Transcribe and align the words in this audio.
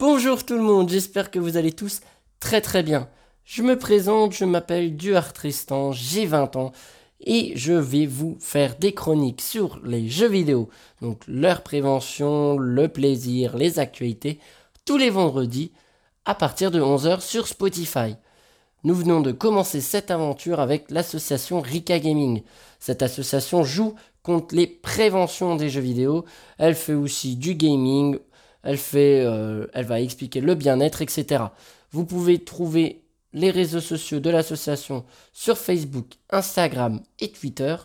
Bonjour 0.00 0.46
tout 0.46 0.54
le 0.54 0.62
monde, 0.62 0.88
j'espère 0.88 1.30
que 1.30 1.38
vous 1.38 1.58
allez 1.58 1.72
tous 1.72 2.00
très 2.40 2.62
très 2.62 2.82
bien. 2.82 3.10
Je 3.44 3.62
me 3.62 3.78
présente, 3.78 4.32
je 4.32 4.46
m'appelle 4.46 4.96
Duart 4.96 5.34
Tristan, 5.34 5.92
j'ai 5.92 6.24
20 6.24 6.56
ans 6.56 6.72
et 7.20 7.52
je 7.54 7.74
vais 7.74 8.06
vous 8.06 8.38
faire 8.40 8.76
des 8.76 8.94
chroniques 8.94 9.42
sur 9.42 9.78
les 9.84 10.08
jeux 10.08 10.30
vidéo, 10.30 10.70
donc 11.02 11.20
leur 11.28 11.62
prévention, 11.62 12.56
le 12.56 12.88
plaisir, 12.88 13.58
les 13.58 13.78
actualités, 13.78 14.38
tous 14.86 14.96
les 14.96 15.10
vendredis 15.10 15.70
à 16.24 16.34
partir 16.34 16.70
de 16.70 16.80
11h 16.80 17.20
sur 17.20 17.46
Spotify. 17.46 18.16
Nous 18.84 18.94
venons 18.94 19.20
de 19.20 19.32
commencer 19.32 19.82
cette 19.82 20.10
aventure 20.10 20.60
avec 20.60 20.90
l'association 20.90 21.60
Rika 21.60 21.98
Gaming. 21.98 22.42
Cette 22.78 23.02
association 23.02 23.64
joue 23.64 23.94
contre 24.22 24.54
les 24.54 24.66
préventions 24.66 25.56
des 25.56 25.68
jeux 25.68 25.82
vidéo. 25.82 26.24
Elle 26.56 26.74
fait 26.74 26.94
aussi 26.94 27.36
du 27.36 27.54
gaming, 27.54 28.18
euh, 28.64 29.66
elle 29.72 29.84
va 29.86 30.00
expliquer 30.00 30.40
le 30.40 30.54
bien-être, 30.54 31.02
etc. 31.02 31.44
Vous 31.92 32.04
pouvez 32.04 32.38
trouver 32.44 33.02
les 33.32 33.50
réseaux 33.50 33.80
sociaux 33.80 34.20
de 34.20 34.30
l'association 34.30 35.04
sur 35.32 35.56
Facebook, 35.56 36.06
Instagram 36.30 37.00
et 37.18 37.30
Twitter. 37.30 37.76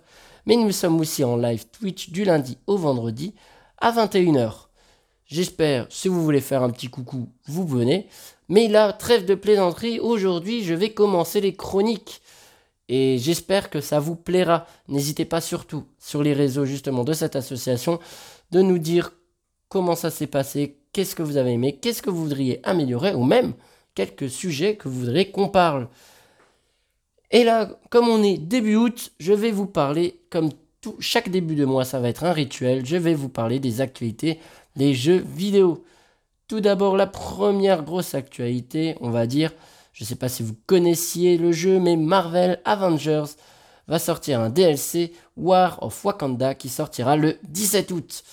Mais 0.46 0.56
nous 0.56 0.72
sommes 0.72 1.00
aussi 1.00 1.24
en 1.24 1.38
live 1.38 1.66
Twitch 1.68 2.10
du 2.10 2.24
lundi 2.24 2.58
au 2.68 2.78
vendredi 2.78 3.34
à 3.80 3.92
21h. 3.92 4.68
J'espère, 5.26 5.88
si 5.90 6.08
vous 6.08 6.24
voulez 6.24 6.42
faire 6.42 6.62
un 6.62 6.70
petit 6.70 6.88
coucou, 6.88 7.30
vous 7.48 7.66
venez. 7.66 8.08
Mais 8.48 8.68
là, 8.68 8.94
trêve 8.94 9.26
de 9.26 9.34
plaisanterie, 9.34 10.00
aujourd'hui 10.00 10.64
je 10.64 10.74
vais 10.74 10.92
commencer 10.92 11.42
les 11.42 11.56
chroniques. 11.56 12.22
Et 12.88 13.18
j'espère 13.18 13.72
que 13.72 13.82
ça 13.82 14.00
vous 14.00 14.16
plaira. 14.16 14.68
N'hésitez 14.88 15.26
pas 15.26 15.42
surtout 15.42 15.86
sur 15.98 16.22
les 16.22 16.34
réseaux 16.34 16.66
justement 16.66 17.04
de 17.04 17.14
cette 17.14 17.36
association 17.36 18.00
de 18.52 18.62
nous 18.62 18.78
dire 18.78 19.12
comment 19.70 19.96
ça 19.96 20.10
s'est 20.10 20.28
passé, 20.28 20.78
qu'est-ce 20.94 21.16
que 21.16 21.24
vous 21.24 21.38
avez 21.38 21.52
aimé, 21.52 21.78
qu'est-ce 21.82 22.02
que 22.02 22.10
vous 22.10 22.24
voudriez 22.24 22.60
améliorer, 22.64 23.14
ou 23.14 23.24
même 23.24 23.54
quelques 23.96 24.30
sujets 24.30 24.76
que 24.76 24.88
vous 24.88 25.00
voudriez 25.00 25.32
qu'on 25.32 25.50
parle. 25.50 25.88
Et 27.32 27.44
là, 27.44 27.70
comme 27.90 28.08
on 28.08 28.24
est 28.24 28.38
début 28.38 28.76
août, 28.76 29.12
je 29.20 29.34
vais 29.34 29.52
vous 29.52 29.66
parler, 29.66 30.20
comme 30.30 30.50
tout, 30.82 30.96
chaque 31.00 31.30
début 31.30 31.56
de 31.56 31.66
mois, 31.66 31.86
ça 31.86 32.00
va 32.00 32.10
être 32.10 32.24
un 32.24 32.34
rituel, 32.34 32.86
je 32.86 32.98
vais 32.98 33.14
vous 33.14 33.30
parler 33.30 33.60
des 33.60 33.82
actualités 33.82 34.40
des 34.76 34.94
jeux 34.94 35.24
vidéo. 35.26 35.84
Tout 36.48 36.62
d'abord, 36.62 36.96
la 36.96 37.08
première 37.08 37.84
grosse 37.84 38.14
actualité, 38.14 38.96
on 39.02 39.10
va 39.10 39.26
dire, 39.26 39.52
je 39.94 40.04
ne 40.04 40.08
sais 40.08 40.16
pas 40.16 40.30
si 40.30 40.44
vous 40.44 40.56
connaissiez 40.68 41.38
le 41.38 41.52
jeu, 41.52 41.80
mais 41.80 41.96
Marvel 41.96 42.62
Avengers 42.66 43.36
va 43.88 44.00
sortir 44.00 44.42
un 44.42 44.50
DLC 44.50 45.14
War 45.38 45.82
of 45.82 46.04
Wakanda 46.04 46.54
qui 46.54 46.70
sortira 46.70 47.16
le 47.16 47.38
17 47.48 47.92
août. 47.92 48.24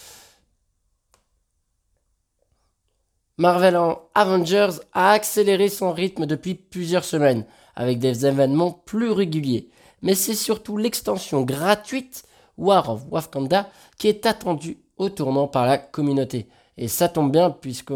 Marvel 3.39 3.79
Avengers 4.15 4.81
a 4.93 5.13
accéléré 5.13 5.69
son 5.69 5.93
rythme 5.93 6.27
depuis 6.27 6.55
plusieurs 6.55 7.05
semaines, 7.05 7.45
avec 7.75 7.99
des 7.99 8.27
événements 8.27 8.73
plus 8.73 9.11
réguliers. 9.11 9.71
Mais 10.03 10.15
c'est 10.15 10.35
surtout 10.35 10.77
l'extension 10.77 11.43
gratuite 11.43 12.25
War 12.59 12.91
of 12.91 13.03
Wakanda 13.11 13.71
qui 13.99 14.09
est 14.09 14.27
attendue 14.27 14.79
au 14.99 15.09
tournant 15.09 15.49
par 15.49 15.67
la 15.67 15.79
communauté. 15.79 16.49
Et 16.77 16.89
ça 16.89 17.09
tombe 17.09 17.33
bien 17.33 17.51
puisque 17.51 17.93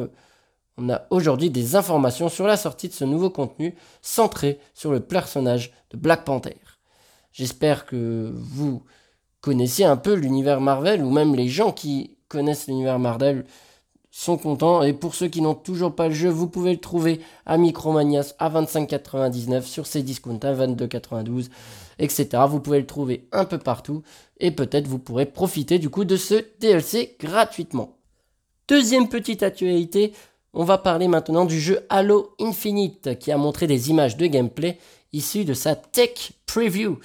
on 0.79 0.91
a 0.91 1.03
aujourd'hui 1.11 1.51
des 1.51 1.77
informations 1.77 2.29
sur 2.29 2.47
la 2.47 2.57
sortie 2.57 2.89
de 2.89 2.95
ce 2.95 3.05
nouveau 3.05 3.31
contenu 3.31 3.75
centré 4.03 4.59
sur 4.75 4.93
le 4.93 5.01
personnage 5.01 5.73
de 5.91 5.97
Black 5.97 6.25
Panther. 6.25 6.57
J'espère 7.33 7.87
que 7.87 8.33
vous 8.35 8.83
connaissez 9.41 9.85
un 9.85 9.97
peu 9.97 10.15
l'univers 10.15 10.61
Marvel 10.61 11.05
ou 11.05 11.11
même 11.11 11.35
les 11.35 11.49
gens 11.49 11.73
qui 11.73 12.17
connaissent 12.29 12.67
l'univers 12.67 12.99
Marvel 12.99 13.45
sont 14.17 14.39
contents. 14.39 14.83
Et 14.83 14.93
pour 14.93 15.15
ceux 15.15 15.29
qui 15.29 15.43
n'ont 15.43 15.55
toujours 15.55 15.95
pas 15.95 16.09
le 16.09 16.15
jeu, 16.15 16.31
vous 16.31 16.49
pouvez 16.49 16.73
le 16.73 16.81
trouver 16.81 17.21
à 17.45 17.59
Micromanias 17.59 18.35
à 18.39 18.49
25,99 18.49 19.63
sur 19.63 19.87
ses 19.87 20.03
discounts 20.03 20.41
à 20.43 20.55
22,92, 20.55 21.49
etc. 21.99 22.29
Vous 22.49 22.61
pouvez 22.61 22.81
le 22.81 22.87
trouver 22.87 23.29
un 23.33 23.45
peu 23.45 23.59
partout. 23.59 24.03
Et 24.41 24.51
peut-être 24.51 24.89
vous 24.89 24.99
pourrez 24.99 25.27
profiter 25.27 25.79
du 25.79 25.91
coup 25.91 26.05
de 26.05 26.17
ce 26.17 26.43
DLC 26.61 27.17
gratuitement. 27.21 27.99
Deuxième 28.69 29.09
petite 29.09 29.43
actualité, 29.43 30.13
on 30.55 30.65
va 30.65 30.79
parler 30.79 31.09
maintenant 31.09 31.45
du 31.45 31.61
jeu 31.61 31.81
Halo 31.91 32.35
Infinite 32.41 33.19
qui 33.19 33.31
a 33.31 33.37
montré 33.37 33.67
des 33.67 33.91
images 33.91 34.17
de 34.17 34.27
gameplay 34.27 34.79
issues 35.13 35.45
de 35.45 35.55
sa 35.55 35.77
tech 35.77 36.33
preview 36.47 36.99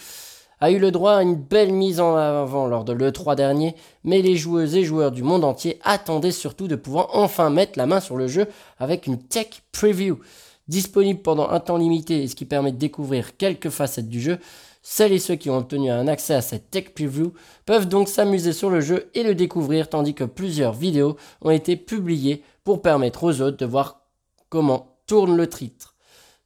a 0.62 0.70
eu 0.70 0.78
le 0.78 0.92
droit 0.92 1.14
à 1.14 1.24
une 1.24 1.36
belle 1.36 1.74
mise 1.74 2.00
en 2.00 2.16
avant 2.16 2.68
lors 2.68 2.86
de 2.86 2.94
l'E3 2.94 3.36
dernier, 3.36 3.76
mais 4.04 4.22
les 4.22 4.38
joueuses 4.38 4.76
et 4.76 4.84
joueurs 4.84 5.12
du 5.12 5.24
monde 5.24 5.44
entier 5.44 5.80
attendaient 5.84 6.32
surtout 6.32 6.68
de 6.68 6.76
pouvoir 6.76 7.10
enfin 7.14 7.50
mettre 7.50 7.80
la 7.80 7.88
main 7.88 8.00
sur 8.00 8.16
le 8.16 8.28
jeu 8.28 8.46
avec 8.78 9.08
une 9.08 9.18
tech 9.18 9.64
preview. 9.72 10.20
Disponible 10.68 11.22
pendant 11.22 11.50
un 11.50 11.60
temps 11.60 11.78
limité, 11.78 12.28
ce 12.28 12.36
qui 12.36 12.46
permet 12.46 12.72
de 12.72 12.78
découvrir 12.78 13.36
quelques 13.38 13.72
facettes 13.72 14.08
du 14.08 14.22
jeu, 14.22 14.38
celles 14.84 15.14
et 15.14 15.20
ceux 15.20 15.36
qui 15.36 15.50
ont 15.50 15.58
obtenu 15.58 15.90
un 15.90 16.08
accès 16.08 16.36
à 16.36 16.42
cette 16.42 16.70
tech 16.70 16.94
preview 16.94 17.34
peuvent 17.66 17.88
donc 17.88 18.08
s'amuser 18.08 18.54
sur 18.54 18.70
le 18.70 18.82
jeu 18.82 19.10
et 19.16 19.24
le 19.24 19.34
découvrir 19.34 19.90
tandis 19.90 20.14
que 20.14 20.24
plusieurs 20.24 20.74
vidéos 20.74 21.18
ont 21.42 21.52
été 21.52 21.76
publiées 21.76 22.44
pour 22.64 22.84
permettre 22.84 23.24
aux 23.24 23.42
autres 23.42 23.58
de 23.58 23.66
voir 23.66 24.02
comment 24.50 24.96
tourne 25.08 25.36
le 25.36 25.50
titre. 25.50 25.91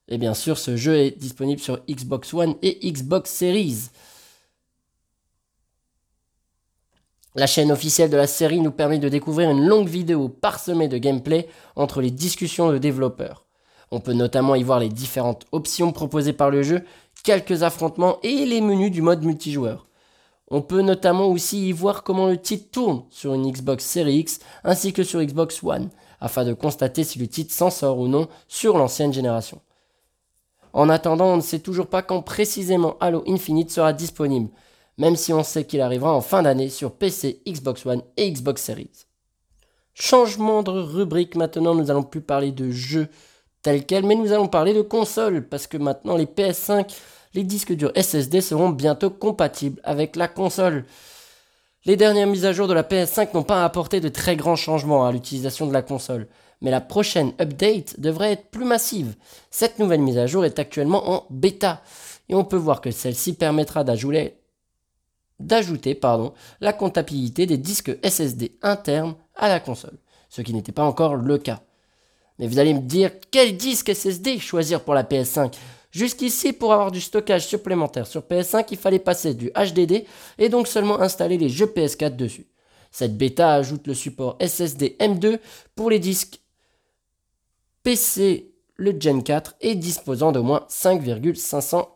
Et 0.07 0.17
bien 0.17 0.33
sûr, 0.33 0.57
ce 0.57 0.75
jeu 0.75 0.95
est 0.97 1.17
disponible 1.17 1.61
sur 1.61 1.79
Xbox 1.89 2.33
One 2.33 2.55
et 2.61 2.91
Xbox 2.91 3.31
Series. 3.31 3.89
La 7.33 7.47
chaîne 7.47 7.71
officielle 7.71 8.09
de 8.09 8.17
la 8.17 8.27
série 8.27 8.61
nous 8.61 8.71
permet 8.71 8.99
de 8.99 9.09
découvrir 9.09 9.49
une 9.49 9.65
longue 9.65 9.89
vidéo 9.89 10.29
parsemée 10.29 10.87
de 10.87 10.97
gameplay 10.97 11.49
entre 11.75 12.01
les 12.01 12.11
discussions 12.11 12.71
de 12.71 12.77
développeurs. 12.77 13.45
On 13.91 13.99
peut 13.99 14.13
notamment 14.13 14.55
y 14.55 14.63
voir 14.63 14.79
les 14.79 14.89
différentes 14.89 15.45
options 15.51 15.91
proposées 15.91 16.33
par 16.33 16.49
le 16.49 16.63
jeu, 16.63 16.83
quelques 17.23 17.63
affrontements 17.63 18.19
et 18.23 18.45
les 18.45 18.61
menus 18.61 18.91
du 18.91 19.01
mode 19.01 19.23
multijoueur. 19.23 19.87
On 20.49 20.61
peut 20.61 20.81
notamment 20.81 21.25
aussi 21.25 21.67
y 21.67 21.71
voir 21.71 22.03
comment 22.03 22.27
le 22.27 22.39
titre 22.39 22.69
tourne 22.71 23.03
sur 23.09 23.33
une 23.33 23.51
Xbox 23.51 23.83
Series 23.83 24.19
X 24.19 24.39
ainsi 24.63 24.93
que 24.93 25.03
sur 25.03 25.21
Xbox 25.21 25.61
One, 25.63 25.89
afin 26.21 26.45
de 26.45 26.53
constater 26.53 27.03
si 27.03 27.19
le 27.19 27.27
titre 27.27 27.53
s'en 27.53 27.71
sort 27.71 27.99
ou 27.99 28.07
non 28.07 28.27
sur 28.47 28.77
l'ancienne 28.77 29.11
génération. 29.11 29.59
En 30.75 30.89
attendant, 30.89 31.27
on 31.27 31.37
ne 31.37 31.41
sait 31.41 31.59
toujours 31.59 31.87
pas 31.87 32.01
quand 32.01 32.21
précisément 32.21 32.97
Halo 32.99 33.23
Infinite 33.27 33.71
sera 33.71 33.93
disponible, 33.93 34.49
même 34.97 35.15
si 35.15 35.31
on 35.31 35.41
sait 35.41 35.63
qu'il 35.63 35.79
arrivera 35.79 36.13
en 36.13 36.19
fin 36.19 36.43
d'année 36.43 36.67
sur 36.67 36.91
PC, 36.91 37.41
Xbox 37.47 37.85
One 37.85 38.01
et 38.17 38.29
Xbox 38.29 38.61
Series. 38.61 39.05
Changement 39.93 40.63
de 40.63 40.71
rubrique, 40.71 41.37
maintenant 41.37 41.75
nous 41.75 41.89
allons 41.89 42.03
plus 42.03 42.19
parler 42.19 42.51
de 42.51 42.71
jeux 42.71 43.07
tels 43.61 43.85
quels, 43.85 44.05
mais 44.05 44.15
nous 44.15 44.33
allons 44.33 44.49
parler 44.49 44.73
de 44.73 44.81
consoles, 44.81 45.47
parce 45.47 45.65
que 45.65 45.77
maintenant 45.77 46.17
les 46.17 46.25
PS5, 46.25 46.93
les 47.35 47.43
disques 47.45 47.71
durs 47.71 47.93
SSD 47.95 48.41
seront 48.41 48.69
bientôt 48.69 49.09
compatibles 49.09 49.79
avec 49.85 50.17
la 50.17 50.27
console. 50.27 50.83
Les 51.85 51.95
dernières 51.95 52.27
mises 52.27 52.45
à 52.45 52.51
jour 52.51 52.67
de 52.67 52.73
la 52.73 52.83
PS5 52.83 53.29
n'ont 53.33 53.43
pas 53.43 53.63
apporté 53.63 54.01
de 54.01 54.09
très 54.09 54.35
grands 54.35 54.57
changements 54.57 55.07
à 55.07 55.13
l'utilisation 55.13 55.67
de 55.67 55.73
la 55.73 55.83
console 55.83 56.27
mais 56.65 56.71
la 56.71 56.81
prochaine 56.81 57.31
update 57.39 57.99
devrait 57.99 58.31
être 58.31 58.49
plus 58.49 58.65
massive. 58.65 59.13
Cette 59.51 59.77
nouvelle 59.77 60.01
mise 60.01 60.17
à 60.17 60.25
jour 60.25 60.45
est 60.45 60.57
actuellement 60.57 61.11
en 61.11 61.27
bêta, 61.29 61.83
et 62.27 62.33
on 62.33 62.43
peut 62.43 62.57
voir 62.57 62.81
que 62.81 62.89
celle-ci 62.89 63.33
permettra 63.33 63.83
d'ajouter 63.83 64.33
pardon, 65.93 66.33
la 66.61 66.73
comptabilité 66.73 67.45
des 67.45 67.59
disques 67.59 67.95
SSD 68.03 68.57
internes 68.63 69.13
à 69.35 69.47
la 69.47 69.59
console, 69.59 69.99
ce 70.27 70.41
qui 70.41 70.55
n'était 70.55 70.71
pas 70.71 70.85
encore 70.85 71.13
le 71.13 71.37
cas. 71.37 71.61
Mais 72.39 72.47
vous 72.47 72.57
allez 72.57 72.73
me 72.73 72.81
dire, 72.81 73.11
quel 73.29 73.57
disque 73.57 73.93
SSD 73.93 74.39
choisir 74.39 74.81
pour 74.81 74.95
la 74.95 75.03
PS5 75.03 75.53
Jusqu'ici, 75.91 76.51
pour 76.51 76.73
avoir 76.73 76.91
du 76.91 76.99
stockage 76.99 77.45
supplémentaire 77.45 78.07
sur 78.07 78.21
PS5, 78.21 78.65
il 78.71 78.77
fallait 78.77 78.97
passer 78.97 79.35
du 79.35 79.51
HDD 79.51 80.05
et 80.39 80.49
donc 80.49 80.67
seulement 80.67 80.99
installer 80.99 81.37
les 81.37 81.47
jeux 81.47 81.67
PS4 81.67 82.15
dessus. 82.15 82.47
Cette 82.89 83.17
bêta 83.17 83.53
ajoute 83.53 83.85
le 83.85 83.93
support 83.93 84.35
SSD 84.41 84.95
M2 84.99 85.37
pour 85.75 85.91
les 85.91 85.99
disques 85.99 86.39
PC 87.85 88.51
le 88.77 88.99
Gen 88.99 89.21
4 89.21 89.57
et 89.61 89.75
disposant 89.75 90.31
d'au 90.31 90.41
moins 90.41 90.65
5,500 90.69 91.87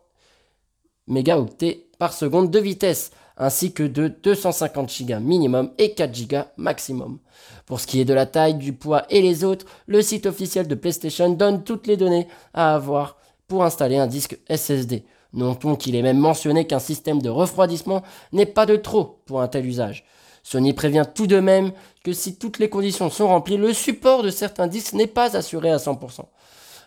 mégaoctets 1.07 1.88
par 1.97 2.13
seconde 2.13 2.51
de 2.51 2.59
vitesse, 2.59 3.09
ainsi 3.38 3.74
que 3.74 3.81
de 3.81 4.07
250 4.07 5.01
Go 5.07 5.19
minimum 5.19 5.71
et 5.80 5.95
4 5.95 6.27
Go 6.27 6.38
maximum. 6.57 7.18
Pour 7.65 7.80
ce 7.80 7.88
qui 7.88 8.00
est 8.00 8.06
de 8.06 8.13
la 8.13 8.27
taille, 8.27 8.53
du 8.53 8.74
poids 8.74 9.06
et 9.09 9.24
les 9.24 9.44
autres, 9.44 9.65
le 9.88 10.03
site 10.03 10.27
officiel 10.27 10.68
de 10.68 10.75
PlayStation 10.75 11.31
donne 11.31 11.63
toutes 11.63 11.88
les 11.88 11.97
données 11.97 12.27
à 12.53 12.75
avoir 12.75 13.18
pour 13.47 13.63
installer 13.63 13.97
un 13.97 14.06
disque 14.06 14.38
SSD. 14.47 15.06
Notons 15.33 15.75
qu'il 15.75 15.95
est 15.95 16.03
même 16.03 16.19
mentionné 16.19 16.68
qu'un 16.68 16.77
système 16.77 17.19
de 17.19 17.30
refroidissement 17.30 18.03
n'est 18.31 18.45
pas 18.45 18.68
de 18.68 18.75
trop 18.75 19.24
pour 19.25 19.42
un 19.42 19.47
tel 19.47 19.65
usage. 19.65 20.06
Sony 20.44 20.74
prévient 20.74 21.06
tout 21.13 21.27
de 21.27 21.39
même 21.39 21.71
que 22.03 22.13
si 22.13 22.36
toutes 22.36 22.59
les 22.59 22.69
conditions 22.69 23.09
sont 23.09 23.27
remplies, 23.27 23.57
le 23.57 23.74
support 23.74 24.24
de 24.24 24.30
certains 24.30 24.68
disques 24.68 24.94
n'est 24.94 25.07
pas 25.07 25.36
assuré 25.36 25.71
à 25.71 25.77
100%. 25.77 26.25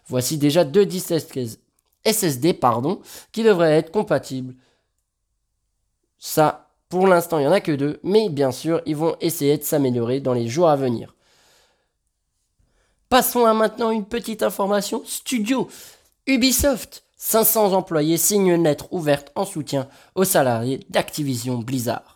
Voici 0.06 0.38
déjà 0.38 0.64
deux 0.64 0.86
disques 0.86 1.14
SSD 2.04 2.58
qui 3.32 3.42
devraient 3.42 3.78
être 3.78 3.92
compatibles. 3.92 4.54
Ça, 6.18 6.70
pour 6.88 7.06
l'instant, 7.06 7.38
il 7.38 7.42
n'y 7.42 7.48
en 7.48 7.52
a 7.52 7.60
que 7.60 7.72
deux, 7.72 8.00
mais 8.02 8.28
bien 8.28 8.52
sûr, 8.52 8.82
ils 8.86 8.96
vont 8.96 9.16
essayer 9.20 9.56
de 9.56 9.62
s'améliorer 9.62 10.20
dans 10.20 10.34
les 10.34 10.48
jours 10.48 10.68
à 10.68 10.76
venir. 10.76 11.14
Passons 13.08 13.44
à 13.44 13.54
maintenant 13.54 13.90
une 13.90 14.04
petite 14.04 14.42
information 14.42 15.02
studio. 15.04 15.68
Ubisoft, 16.26 17.04
500 17.16 17.72
employés 17.72 18.16
signent 18.16 18.54
une 18.54 18.64
lettre 18.64 18.92
ouverte 18.92 19.32
en 19.34 19.44
soutien 19.44 19.88
aux 20.14 20.24
salariés 20.24 20.80
d'Activision 20.90 21.58
Blizzard. 21.58 22.11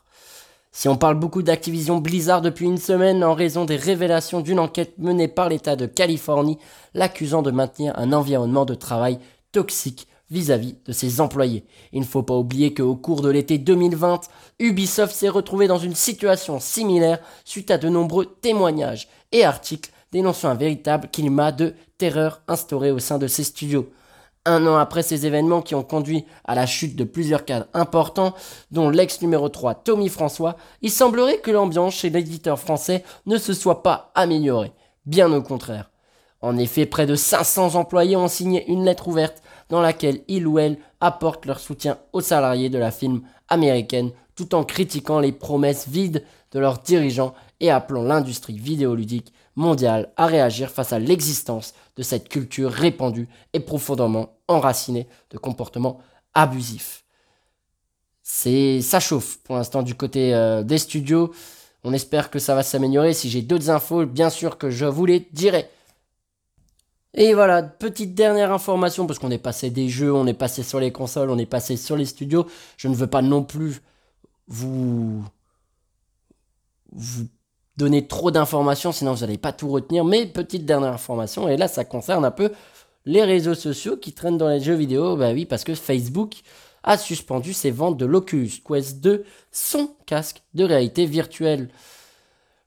Si 0.78 0.90
on 0.90 0.98
parle 0.98 1.18
beaucoup 1.18 1.42
d'Activision 1.42 2.00
Blizzard 2.00 2.42
depuis 2.42 2.66
une 2.66 2.76
semaine 2.76 3.24
en 3.24 3.32
raison 3.32 3.64
des 3.64 3.76
révélations 3.76 4.42
d'une 4.42 4.58
enquête 4.58 4.98
menée 4.98 5.26
par 5.26 5.48
l'État 5.48 5.74
de 5.74 5.86
Californie 5.86 6.58
l'accusant 6.92 7.40
de 7.40 7.50
maintenir 7.50 7.94
un 7.96 8.12
environnement 8.12 8.66
de 8.66 8.74
travail 8.74 9.18
toxique 9.52 10.06
vis-à-vis 10.30 10.76
de 10.84 10.92
ses 10.92 11.22
employés. 11.22 11.64
Il 11.94 12.00
ne 12.00 12.04
faut 12.04 12.22
pas 12.22 12.36
oublier 12.36 12.74
qu'au 12.74 12.94
cours 12.94 13.22
de 13.22 13.30
l'été 13.30 13.56
2020, 13.56 14.20
Ubisoft 14.58 15.14
s'est 15.14 15.30
retrouvé 15.30 15.66
dans 15.66 15.78
une 15.78 15.94
situation 15.94 16.60
similaire 16.60 17.20
suite 17.46 17.70
à 17.70 17.78
de 17.78 17.88
nombreux 17.88 18.26
témoignages 18.26 19.08
et 19.32 19.46
articles 19.46 19.92
dénonçant 20.12 20.50
un 20.50 20.56
véritable 20.56 21.08
climat 21.10 21.52
de 21.52 21.72
terreur 21.96 22.42
instauré 22.48 22.90
au 22.90 22.98
sein 22.98 23.16
de 23.16 23.28
ses 23.28 23.44
studios. 23.44 23.88
Un 24.48 24.64
an 24.68 24.76
après 24.76 25.02
ces 25.02 25.26
événements 25.26 25.60
qui 25.60 25.74
ont 25.74 25.82
conduit 25.82 26.24
à 26.44 26.54
la 26.54 26.66
chute 26.66 26.94
de 26.94 27.02
plusieurs 27.02 27.44
cadres 27.44 27.66
importants, 27.74 28.32
dont 28.70 28.88
l'ex 28.88 29.20
numéro 29.20 29.48
3 29.48 29.74
Tommy 29.74 30.08
François, 30.08 30.56
il 30.82 30.90
semblerait 30.92 31.38
que 31.38 31.50
l'ambiance 31.50 31.96
chez 31.96 32.10
l'éditeur 32.10 32.56
français 32.60 33.02
ne 33.26 33.38
se 33.38 33.52
soit 33.52 33.82
pas 33.82 34.12
améliorée. 34.14 34.70
Bien 35.04 35.32
au 35.32 35.42
contraire. 35.42 35.90
En 36.42 36.56
effet, 36.58 36.86
près 36.86 37.06
de 37.06 37.16
500 37.16 37.74
employés 37.74 38.14
ont 38.14 38.28
signé 38.28 38.70
une 38.70 38.84
lettre 38.84 39.08
ouverte 39.08 39.42
dans 39.68 39.80
laquelle 39.80 40.22
ils 40.28 40.46
ou 40.46 40.60
elles 40.60 40.78
apportent 41.00 41.46
leur 41.46 41.58
soutien 41.58 41.98
aux 42.12 42.20
salariés 42.20 42.70
de 42.70 42.78
la 42.78 42.92
film 42.92 43.22
américaine 43.48 44.12
tout 44.36 44.54
en 44.54 44.62
critiquant 44.62 45.18
les 45.18 45.32
promesses 45.32 45.88
vides 45.88 46.22
de 46.52 46.60
leurs 46.60 46.78
dirigeants 46.78 47.34
et 47.58 47.70
appelant 47.72 48.04
l'industrie 48.04 48.58
vidéoludique 48.58 49.32
mondiale 49.56 50.12
à 50.16 50.26
réagir 50.26 50.70
face 50.70 50.92
à 50.92 50.98
l'existence 50.98 51.74
de 51.96 52.02
cette 52.02 52.28
culture 52.28 52.70
répandue 52.70 53.28
et 53.52 53.60
profondément 53.60 54.36
enracinée 54.48 55.08
de 55.30 55.38
comportements 55.38 56.00
abusifs. 56.34 57.04
C'est 58.22 58.80
ça 58.82 59.00
chauffe 59.00 59.38
pour 59.38 59.56
l'instant 59.56 59.82
du 59.82 59.94
côté 59.94 60.34
euh, 60.34 60.62
des 60.62 60.78
studios. 60.78 61.32
On 61.84 61.92
espère 61.92 62.30
que 62.30 62.38
ça 62.38 62.54
va 62.54 62.62
s'améliorer. 62.62 63.12
Si 63.12 63.30
j'ai 63.30 63.42
d'autres 63.42 63.70
infos, 63.70 64.04
bien 64.04 64.30
sûr 64.30 64.58
que 64.58 64.70
je 64.70 64.84
vous 64.84 65.06
les 65.06 65.28
dirai. 65.32 65.70
Et 67.14 67.32
voilà, 67.32 67.62
petite 67.62 68.14
dernière 68.14 68.52
information, 68.52 69.06
parce 69.06 69.18
qu'on 69.18 69.30
est 69.30 69.38
passé 69.38 69.70
des 69.70 69.88
jeux, 69.88 70.12
on 70.12 70.26
est 70.26 70.34
passé 70.34 70.62
sur 70.62 70.80
les 70.80 70.92
consoles, 70.92 71.30
on 71.30 71.38
est 71.38 71.46
passé 71.46 71.76
sur 71.76 71.96
les 71.96 72.04
studios. 72.04 72.46
Je 72.76 72.88
ne 72.88 72.94
veux 72.94 73.06
pas 73.06 73.22
non 73.22 73.42
plus 73.42 73.80
vous, 74.48 75.24
vous 76.92 77.26
donner 77.76 78.06
trop 78.06 78.30
d'informations, 78.30 78.92
sinon 78.92 79.12
vous 79.14 79.20
n'allez 79.20 79.38
pas 79.38 79.52
tout 79.52 79.68
retenir. 79.68 80.04
Mais 80.04 80.26
petite 80.26 80.64
dernière 80.64 80.92
information, 80.92 81.48
et 81.48 81.56
là 81.56 81.68
ça 81.68 81.84
concerne 81.84 82.24
un 82.24 82.30
peu 82.30 82.52
les 83.04 83.22
réseaux 83.22 83.54
sociaux 83.54 83.96
qui 83.96 84.12
traînent 84.12 84.38
dans 84.38 84.48
les 84.48 84.60
jeux 84.60 84.74
vidéo. 84.74 85.16
Bah 85.16 85.32
oui, 85.32 85.46
parce 85.46 85.64
que 85.64 85.74
Facebook 85.74 86.34
a 86.82 86.96
suspendu 86.96 87.52
ses 87.52 87.70
ventes 87.70 87.96
de 87.96 88.06
l'Oculus 88.06 88.62
Quest 88.66 89.00
2, 89.00 89.24
son 89.50 89.90
casque 90.06 90.42
de 90.54 90.64
réalité 90.64 91.06
virtuelle. 91.06 91.68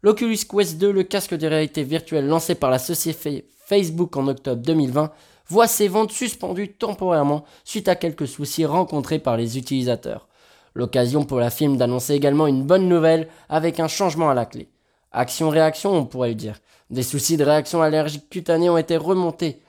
L'Oculus 0.02 0.40
Quest 0.50 0.78
2, 0.78 0.92
le 0.92 1.04
casque 1.04 1.36
de 1.36 1.48
réalité 1.48 1.84
virtuelle 1.84 2.28
lancé 2.28 2.56
par 2.56 2.70
la 2.70 2.80
société 2.80 3.48
Facebook 3.66 4.16
en 4.18 4.28
octobre 4.28 4.62
2020, 4.62 5.12
voit 5.48 5.68
ses 5.68 5.88
ventes 5.88 6.12
suspendues 6.12 6.74
temporairement 6.74 7.44
suite 7.64 7.88
à 7.88 7.96
quelques 7.96 8.28
soucis 8.28 8.66
rencontrés 8.66 9.20
par 9.20 9.36
les 9.36 9.58
utilisateurs. 9.58 10.28
L'occasion 10.76 11.26
pour 11.26 11.40
la 11.40 11.50
film 11.50 11.78
d'annoncer 11.78 12.14
également 12.14 12.48
une 12.48 12.64
bonne 12.64 12.88
nouvelle 12.88 13.28
avec 13.50 13.80
un 13.80 13.88
changement 13.88 14.30
à 14.30 14.34
la 14.34 14.46
clé. 14.46 14.70
Action-réaction, 15.12 15.92
on 15.94 16.06
pourrait 16.06 16.30
le 16.30 16.36
dire. 16.36 16.60
Des 16.90 17.04
soucis 17.04 17.38
de 17.38 17.44
réaction 17.44 17.82
allergique 17.82 18.30
cutanée 18.30 18.70
ont 18.70 18.78
été 18.78 18.98
remontés 18.98 19.62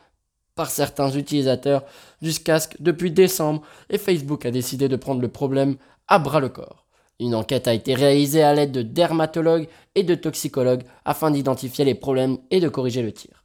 par 0.55 0.71
certains 0.71 1.11
utilisateurs 1.11 1.85
du 2.21 2.33
casque 2.35 2.77
depuis 2.81 3.11
décembre 3.11 3.63
et 3.89 3.99
Facebook 3.99 4.45
a 4.45 4.51
décidé 4.51 4.89
de 4.89 4.97
prendre 4.97 5.21
le 5.21 5.29
problème 5.29 5.77
à 6.09 6.19
bras 6.19 6.41
le 6.41 6.49
corps. 6.49 6.87
Une 7.19 7.35
enquête 7.35 7.69
a 7.69 7.75
été 7.75 7.95
réalisée 7.95 8.43
à 8.43 8.55
l'aide 8.55 8.73
de 8.73 8.83
dermatologues 8.83 9.69
et 9.95 10.03
de 10.03 10.15
toxicologues 10.15 10.85
afin 11.05 11.31
d'identifier 11.31 11.85
les 11.85 11.95
problèmes 11.95 12.39
et 12.51 12.61
de 12.61 12.69
corriger 12.69 13.03
le 13.03 13.13
tir. 13.13 13.45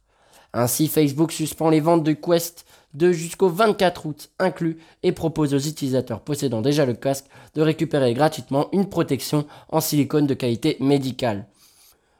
Ainsi, 0.54 0.88
Facebook 0.88 1.32
suspend 1.32 1.68
les 1.68 1.80
ventes 1.80 2.02
de 2.02 2.12
Quest 2.12 2.64
de 2.94 3.12
jusqu'au 3.12 3.50
24 3.50 4.06
août 4.06 4.30
inclus 4.38 4.78
et 5.02 5.12
propose 5.12 5.52
aux 5.52 5.58
utilisateurs 5.58 6.20
possédant 6.20 6.62
déjà 6.62 6.86
le 6.86 6.94
casque 6.94 7.26
de 7.54 7.60
récupérer 7.60 8.14
gratuitement 8.14 8.68
une 8.72 8.88
protection 8.88 9.46
en 9.68 9.80
silicone 9.80 10.26
de 10.26 10.32
qualité 10.32 10.78
médicale. 10.80 11.46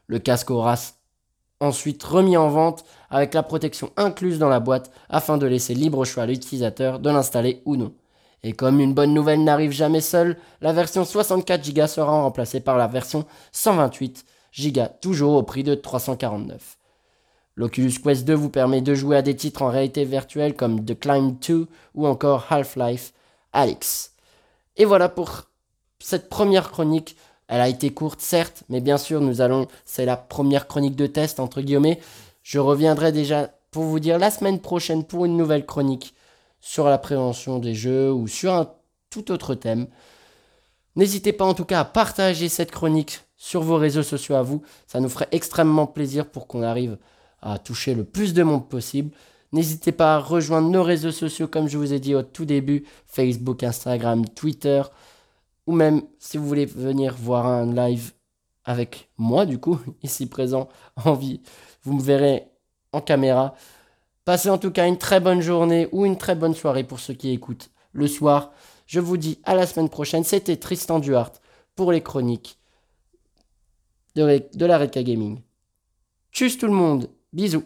Le 0.06 0.18
casque 0.18 0.50
aura 0.50 0.76
ensuite 1.60 2.02
remis 2.02 2.36
en 2.36 2.48
vente 2.48 2.84
avec 3.10 3.34
la 3.34 3.42
protection 3.42 3.90
incluse 3.96 4.38
dans 4.38 4.48
la 4.48 4.60
boîte 4.60 4.90
afin 5.08 5.38
de 5.38 5.46
laisser 5.46 5.74
libre 5.74 6.04
choix 6.04 6.24
à 6.24 6.26
l'utilisateur 6.26 6.98
de 6.98 7.10
l'installer 7.10 7.62
ou 7.64 7.76
non. 7.76 7.94
Et 8.42 8.52
comme 8.52 8.80
une 8.80 8.94
bonne 8.94 9.14
nouvelle 9.14 9.42
n'arrive 9.42 9.72
jamais 9.72 10.00
seule, 10.00 10.36
la 10.60 10.72
version 10.72 11.04
64 11.04 11.74
Go 11.74 11.86
sera 11.86 12.12
remplacée 12.22 12.60
par 12.60 12.76
la 12.76 12.86
version 12.86 13.24
128 13.52 14.24
Go, 14.72 14.82
toujours 15.00 15.34
au 15.34 15.42
prix 15.42 15.64
de 15.64 15.74
349. 15.74 16.78
L'Oculus 17.56 17.94
Quest 18.02 18.26
2 18.26 18.34
vous 18.34 18.50
permet 18.50 18.82
de 18.82 18.94
jouer 18.94 19.16
à 19.16 19.22
des 19.22 19.34
titres 19.34 19.62
en 19.62 19.68
réalité 19.68 20.04
virtuelle 20.04 20.54
comme 20.54 20.84
The 20.84 20.98
Climb 20.98 21.38
2 21.40 21.66
ou 21.94 22.06
encore 22.06 22.46
Half-Life 22.50 23.14
Alyx. 23.52 24.12
Et 24.76 24.84
voilà 24.84 25.08
pour 25.08 25.44
cette 25.98 26.28
première 26.28 26.70
chronique. 26.70 27.16
Elle 27.48 27.60
a 27.60 27.68
été 27.68 27.90
courte, 27.90 28.20
certes, 28.20 28.64
mais 28.68 28.80
bien 28.80 28.98
sûr, 28.98 29.20
nous 29.20 29.40
allons. 29.40 29.68
C'est 29.84 30.04
la 30.04 30.16
première 30.16 30.66
chronique 30.66 30.96
de 30.96 31.06
test, 31.06 31.38
entre 31.40 31.60
guillemets. 31.60 32.00
Je 32.42 32.58
reviendrai 32.58 33.12
déjà 33.12 33.50
pour 33.70 33.84
vous 33.84 34.00
dire 34.00 34.18
la 34.18 34.30
semaine 34.30 34.60
prochaine 34.60 35.04
pour 35.04 35.24
une 35.24 35.36
nouvelle 35.36 35.66
chronique 35.66 36.14
sur 36.60 36.88
la 36.88 36.98
prévention 36.98 37.58
des 37.58 37.74
jeux 37.74 38.12
ou 38.12 38.26
sur 38.26 38.52
un 38.52 38.70
tout 39.10 39.30
autre 39.30 39.54
thème. 39.54 39.86
N'hésitez 40.96 41.32
pas 41.32 41.44
en 41.44 41.54
tout 41.54 41.64
cas 41.64 41.80
à 41.80 41.84
partager 41.84 42.48
cette 42.48 42.70
chronique 42.70 43.20
sur 43.36 43.62
vos 43.62 43.76
réseaux 43.76 44.02
sociaux 44.02 44.34
à 44.34 44.42
vous. 44.42 44.62
Ça 44.86 44.98
nous 44.98 45.08
ferait 45.08 45.28
extrêmement 45.30 45.86
plaisir 45.86 46.26
pour 46.26 46.46
qu'on 46.46 46.62
arrive 46.62 46.98
à 47.42 47.58
toucher 47.58 47.94
le 47.94 48.04
plus 48.04 48.34
de 48.34 48.42
monde 48.42 48.68
possible. 48.68 49.10
N'hésitez 49.52 49.92
pas 49.92 50.16
à 50.16 50.18
rejoindre 50.18 50.68
nos 50.70 50.82
réseaux 50.82 51.12
sociaux 51.12 51.46
comme 51.46 51.68
je 51.68 51.78
vous 51.78 51.92
ai 51.92 52.00
dit 52.00 52.14
au 52.14 52.22
tout 52.22 52.44
début, 52.44 52.84
Facebook, 53.06 53.62
Instagram, 53.62 54.26
Twitter, 54.28 54.82
ou 55.66 55.72
même 55.72 56.02
si 56.18 56.38
vous 56.38 56.46
voulez 56.46 56.66
venir 56.66 57.14
voir 57.18 57.46
un 57.46 57.72
live 57.72 58.12
avec 58.64 59.10
moi 59.16 59.46
du 59.46 59.58
coup, 59.58 59.78
ici 60.02 60.26
présent 60.26 60.68
en 60.96 61.14
vie, 61.14 61.40
vous 61.82 61.94
me 61.94 62.02
verrez 62.02 62.48
en 62.92 63.00
caméra. 63.00 63.54
Passez 64.24 64.50
en 64.50 64.58
tout 64.58 64.72
cas 64.72 64.88
une 64.88 64.98
très 64.98 65.20
bonne 65.20 65.40
journée 65.40 65.88
ou 65.92 66.04
une 66.04 66.18
très 66.18 66.34
bonne 66.34 66.54
soirée 66.54 66.84
pour 66.84 66.98
ceux 66.98 67.14
qui 67.14 67.30
écoutent 67.30 67.70
le 67.92 68.08
soir. 68.08 68.52
Je 68.86 69.00
vous 69.00 69.16
dis 69.16 69.38
à 69.44 69.54
la 69.54 69.66
semaine 69.66 69.88
prochaine. 69.88 70.24
C'était 70.24 70.56
Tristan 70.56 70.98
Duhart 70.98 71.32
pour 71.76 71.92
les 71.92 72.02
chroniques 72.02 72.58
de, 74.16 74.66
la 74.66 74.78
Reka 74.78 75.02
Gaming. 75.02 75.40
Tchuss 76.32 76.58
tout 76.58 76.66
le 76.66 76.72
monde 76.72 77.10
Bisous 77.32 77.64